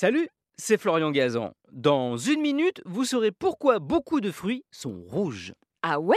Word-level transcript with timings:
Salut, 0.00 0.30
c'est 0.56 0.80
Florian 0.80 1.10
Gazan. 1.10 1.52
Dans 1.72 2.16
une 2.16 2.40
minute, 2.40 2.80
vous 2.86 3.04
saurez 3.04 3.32
pourquoi 3.32 3.80
beaucoup 3.80 4.22
de 4.22 4.30
fruits 4.30 4.64
sont 4.70 5.04
rouges. 5.06 5.52
Ah 5.82 6.00
ouais? 6.00 6.16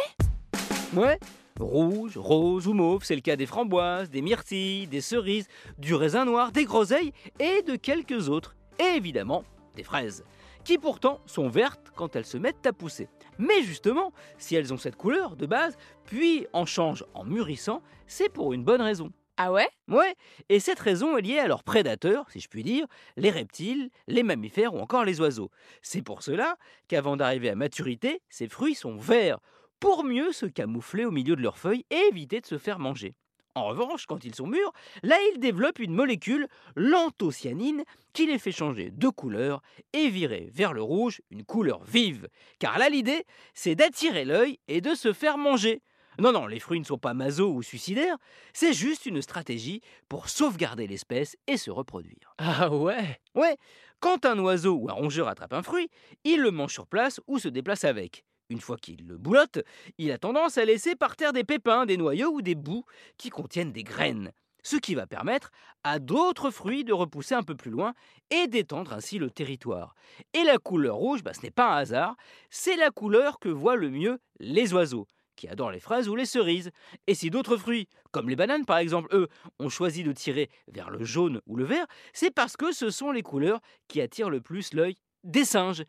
Ouais, 0.93 1.19
rouge, 1.59 2.17
rose 2.17 2.65
ou 2.65 2.73
mauve, 2.73 3.03
c'est 3.03 3.13
le 3.13 3.19
cas 3.19 3.35
des 3.35 3.45
framboises, 3.45 4.09
des 4.09 4.21
myrtilles, 4.21 4.87
des 4.87 5.01
cerises, 5.01 5.49
du 5.77 5.95
raisin 5.95 6.23
noir, 6.23 6.53
des 6.53 6.63
groseilles 6.63 7.11
et 7.41 7.61
de 7.61 7.75
quelques 7.75 8.29
autres. 8.29 8.55
Et 8.79 8.95
évidemment, 8.95 9.43
des 9.75 9.83
fraises, 9.83 10.23
qui 10.63 10.77
pourtant 10.77 11.19
sont 11.25 11.49
vertes 11.49 11.91
quand 11.93 12.15
elles 12.15 12.25
se 12.25 12.37
mettent 12.37 12.65
à 12.65 12.71
pousser. 12.71 13.09
Mais 13.37 13.63
justement, 13.63 14.13
si 14.37 14.55
elles 14.55 14.73
ont 14.73 14.77
cette 14.77 14.95
couleur 14.95 15.35
de 15.35 15.45
base, 15.45 15.75
puis 16.05 16.47
en 16.53 16.65
changent 16.65 17.03
en 17.13 17.25
mûrissant, 17.25 17.81
c'est 18.07 18.31
pour 18.31 18.53
une 18.53 18.63
bonne 18.63 18.81
raison. 18.81 19.11
Ah 19.37 19.51
ouais? 19.51 19.67
Ouais, 19.87 20.13
et 20.49 20.59
cette 20.59 20.79
raison 20.79 21.17
est 21.17 21.21
liée 21.21 21.39
à 21.39 21.47
leurs 21.47 21.63
prédateurs, 21.63 22.29
si 22.29 22.39
je 22.39 22.47
puis 22.47 22.61
dire, 22.61 22.85
les 23.17 23.31
reptiles, 23.31 23.89
les 24.07 24.21
mammifères 24.21 24.75
ou 24.75 24.79
encore 24.79 25.05
les 25.05 25.19
oiseaux. 25.21 25.49
C'est 25.81 26.03
pour 26.03 26.21
cela 26.21 26.55
qu'avant 26.87 27.17
d'arriver 27.17 27.49
à 27.49 27.55
maturité, 27.55 28.21
ces 28.29 28.47
fruits 28.47 28.75
sont 28.75 28.95
verts, 28.95 29.39
pour 29.79 30.03
mieux 30.03 30.31
se 30.31 30.45
camoufler 30.45 31.05
au 31.05 31.11
milieu 31.11 31.35
de 31.35 31.41
leurs 31.41 31.57
feuilles 31.57 31.85
et 31.89 32.09
éviter 32.11 32.41
de 32.41 32.45
se 32.45 32.59
faire 32.59 32.77
manger. 32.77 33.15
En 33.55 33.65
revanche, 33.65 34.05
quand 34.05 34.23
ils 34.23 34.35
sont 34.35 34.47
mûrs, 34.47 34.71
là 35.01 35.15
ils 35.33 35.39
développent 35.39 35.79
une 35.79 35.93
molécule, 35.93 36.47
l'anthocyanine, 36.75 37.83
qui 38.13 38.27
les 38.27 38.39
fait 38.39 38.51
changer 38.51 38.91
de 38.91 39.09
couleur 39.09 39.61
et 39.93 40.09
virer 40.09 40.49
vers 40.53 40.73
le 40.73 40.81
rouge 40.83 41.21
une 41.31 41.43
couleur 41.43 41.83
vive. 41.83 42.27
Car 42.59 42.77
là 42.77 42.89
l'idée, 42.89 43.25
c'est 43.55 43.75
d'attirer 43.75 44.25
l'œil 44.25 44.59
et 44.67 44.81
de 44.81 44.93
se 44.93 45.11
faire 45.11 45.37
manger. 45.37 45.81
Non, 46.19 46.31
non, 46.31 46.45
les 46.45 46.59
fruits 46.59 46.79
ne 46.79 46.85
sont 46.85 46.97
pas 46.97 47.13
maso 47.13 47.51
ou 47.51 47.61
suicidaires, 47.63 48.17
c'est 48.53 48.73
juste 48.73 49.05
une 49.05 49.21
stratégie 49.21 49.81
pour 50.09 50.29
sauvegarder 50.29 50.87
l'espèce 50.87 51.35
et 51.47 51.57
se 51.57 51.71
reproduire. 51.71 52.35
Ah 52.55 52.69
ouais? 52.69 53.19
Ouais, 53.35 53.57
quand 53.99 54.25
un 54.25 54.37
oiseau 54.39 54.75
ou 54.75 54.89
un 54.89 54.93
rongeur 54.93 55.27
attrape 55.27 55.53
un 55.53 55.63
fruit, 55.63 55.89
il 56.23 56.39
le 56.41 56.51
mange 56.51 56.73
sur 56.73 56.87
place 56.87 57.19
ou 57.27 57.39
se 57.39 57.47
déplace 57.47 57.83
avec. 57.83 58.23
Une 58.49 58.61
fois 58.61 58.77
qu'il 58.77 59.07
le 59.07 59.17
boulotte, 59.17 59.59
il 59.97 60.11
a 60.11 60.17
tendance 60.17 60.57
à 60.57 60.65
laisser 60.65 60.95
par 60.95 61.15
terre 61.15 61.33
des 61.33 61.43
pépins, 61.43 61.85
des 61.85 61.97
noyaux 61.97 62.31
ou 62.31 62.41
des 62.41 62.55
bouts 62.55 62.85
qui 63.17 63.29
contiennent 63.29 63.71
des 63.71 63.83
graines, 63.83 64.31
ce 64.61 64.75
qui 64.75 64.93
va 64.93 65.07
permettre 65.07 65.51
à 65.83 65.99
d'autres 65.99 66.51
fruits 66.51 66.83
de 66.83 66.93
repousser 66.93 67.33
un 67.33 67.43
peu 67.43 67.55
plus 67.55 67.71
loin 67.71 67.93
et 68.29 68.47
d'étendre 68.47 68.93
ainsi 68.93 69.17
le 69.17 69.31
territoire. 69.31 69.95
Et 70.33 70.43
la 70.43 70.57
couleur 70.57 70.97
rouge, 70.97 71.23
bah, 71.23 71.33
ce 71.33 71.41
n'est 71.41 71.51
pas 71.51 71.73
un 71.73 71.77
hasard, 71.77 72.15
c'est 72.49 72.75
la 72.75 72.91
couleur 72.91 73.39
que 73.39 73.49
voient 73.49 73.75
le 73.75 73.89
mieux 73.89 74.19
les 74.39 74.73
oiseaux 74.73 75.07
qui 75.35 75.47
adorent 75.47 75.71
les 75.71 75.79
fraises 75.79 76.09
ou 76.09 76.15
les 76.15 76.25
cerises. 76.25 76.71
Et 77.07 77.15
si 77.15 77.29
d'autres 77.29 77.57
fruits, 77.57 77.87
comme 78.11 78.29
les 78.29 78.35
bananes 78.35 78.65
par 78.65 78.77
exemple, 78.77 79.13
eux, 79.15 79.27
ont 79.59 79.69
choisi 79.69 80.03
de 80.03 80.11
tirer 80.11 80.49
vers 80.67 80.89
le 80.89 81.03
jaune 81.03 81.41
ou 81.45 81.55
le 81.55 81.65
vert, 81.65 81.85
c'est 82.13 82.31
parce 82.31 82.57
que 82.57 82.71
ce 82.71 82.89
sont 82.89 83.11
les 83.11 83.23
couleurs 83.23 83.59
qui 83.87 84.01
attirent 84.01 84.29
le 84.29 84.41
plus 84.41 84.73
l'œil 84.73 84.95
des 85.23 85.45
singes. 85.45 85.83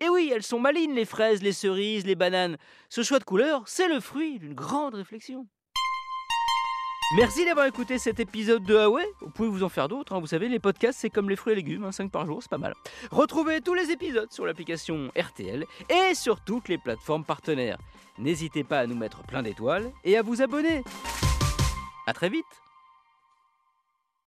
Et 0.00 0.08
oui, 0.08 0.30
elles 0.32 0.44
sont 0.44 0.60
malines, 0.60 0.94
les 0.94 1.04
fraises, 1.04 1.42
les 1.42 1.52
cerises, 1.52 2.06
les 2.06 2.14
bananes. 2.14 2.56
Ce 2.88 3.02
choix 3.02 3.18
de 3.18 3.24
couleur, 3.24 3.66
c'est 3.66 3.88
le 3.88 4.00
fruit 4.00 4.38
d'une 4.38 4.54
grande 4.54 4.94
réflexion. 4.94 5.46
Merci 7.16 7.44
d'avoir 7.46 7.64
écouté 7.66 7.98
cet 7.98 8.20
épisode 8.20 8.62
de 8.64 8.74
Huawei. 8.74 9.06
Vous 9.20 9.30
pouvez 9.30 9.48
vous 9.48 9.62
en 9.62 9.70
faire 9.70 9.88
d'autres. 9.88 10.14
hein. 10.14 10.20
Vous 10.20 10.26
savez, 10.26 10.48
les 10.48 10.58
podcasts, 10.58 10.98
c'est 11.00 11.08
comme 11.08 11.30
les 11.30 11.36
fruits 11.36 11.54
et 11.54 11.56
légumes, 11.56 11.90
5 11.90 12.10
par 12.10 12.26
jour, 12.26 12.42
c'est 12.42 12.50
pas 12.50 12.58
mal. 12.58 12.74
Retrouvez 13.10 13.62
tous 13.62 13.72
les 13.72 13.90
épisodes 13.90 14.30
sur 14.30 14.44
l'application 14.44 15.10
RTL 15.18 15.64
et 15.88 16.14
sur 16.14 16.40
toutes 16.40 16.68
les 16.68 16.76
plateformes 16.76 17.24
partenaires. 17.24 17.78
N'hésitez 18.18 18.62
pas 18.62 18.80
à 18.80 18.86
nous 18.86 18.96
mettre 18.96 19.22
plein 19.22 19.42
d'étoiles 19.42 19.90
et 20.04 20.18
à 20.18 20.22
vous 20.22 20.42
abonner. 20.42 20.82
A 22.06 22.12
très 22.12 22.28
vite 22.28 22.44